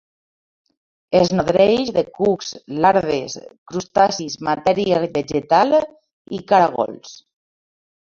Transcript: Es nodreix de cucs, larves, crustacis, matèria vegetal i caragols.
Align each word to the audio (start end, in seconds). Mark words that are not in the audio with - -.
Es 1.19 1.29
nodreix 1.39 1.91
de 1.97 2.05
cucs, 2.21 2.49
larves, 2.87 3.37
crustacis, 3.75 4.41
matèria 4.51 5.05
vegetal 5.07 5.81
i 5.81 6.45
caragols. 6.55 7.19